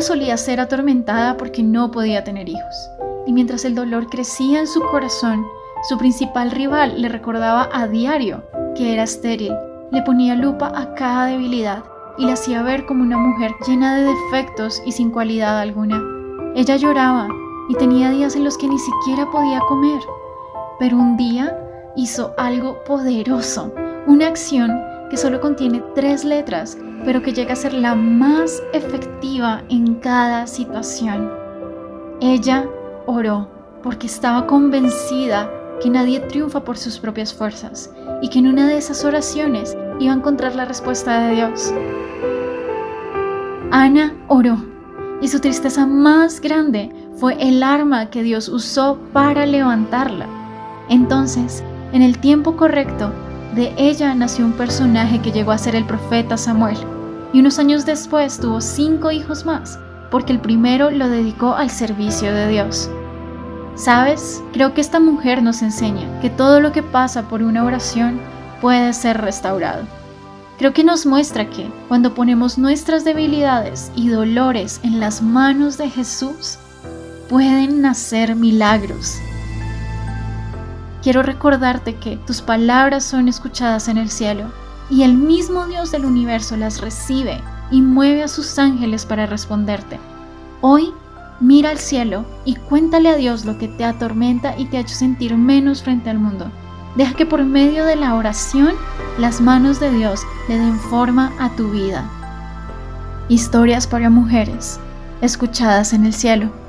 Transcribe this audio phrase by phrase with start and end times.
[0.00, 2.90] Solía ser atormentada porque no podía tener hijos,
[3.26, 5.46] y mientras el dolor crecía en su corazón,
[5.88, 8.42] su principal rival le recordaba a diario
[8.74, 9.54] que era estéril,
[9.92, 11.84] le ponía lupa a cada debilidad
[12.18, 16.02] y la hacía ver como una mujer llena de defectos y sin cualidad alguna.
[16.54, 17.28] Ella lloraba
[17.68, 20.00] y tenía días en los que ni siquiera podía comer,
[20.78, 21.56] pero un día
[21.96, 23.72] hizo algo poderoso,
[24.06, 24.70] una acción
[25.10, 30.46] que solo contiene tres letras, pero que llega a ser la más efectiva en cada
[30.46, 31.30] situación.
[32.20, 32.66] Ella
[33.06, 33.48] oró
[33.82, 35.50] porque estaba convencida
[35.82, 37.90] que nadie triunfa por sus propias fuerzas
[38.22, 41.72] y que en una de esas oraciones iba a encontrar la respuesta de Dios.
[43.70, 44.56] Ana oró
[45.20, 50.26] y su tristeza más grande fue el arma que Dios usó para levantarla.
[50.88, 51.62] Entonces,
[51.92, 53.12] en el tiempo correcto,
[53.54, 56.78] de ella nació un personaje que llegó a ser el profeta Samuel,
[57.32, 59.78] y unos años después tuvo cinco hijos más,
[60.10, 62.90] porque el primero lo dedicó al servicio de Dios.
[63.74, 64.42] ¿Sabes?
[64.52, 68.20] Creo que esta mujer nos enseña que todo lo que pasa por una oración
[68.60, 69.82] puede ser restaurado.
[70.58, 75.90] Creo que nos muestra que cuando ponemos nuestras debilidades y dolores en las manos de
[75.90, 76.58] Jesús,
[77.28, 79.18] pueden nacer milagros.
[81.04, 84.46] Quiero recordarte que tus palabras son escuchadas en el cielo
[84.88, 90.00] y el mismo Dios del universo las recibe y mueve a sus ángeles para responderte.
[90.62, 90.94] Hoy
[91.40, 94.94] mira al cielo y cuéntale a Dios lo que te atormenta y te ha hecho
[94.94, 96.50] sentir menos frente al mundo.
[96.96, 98.72] Deja que por medio de la oración
[99.18, 102.08] las manos de Dios le den forma a tu vida.
[103.28, 104.80] Historias para mujeres,
[105.20, 106.63] escuchadas en el cielo.